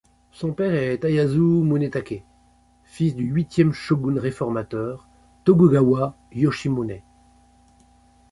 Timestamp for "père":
0.53-0.73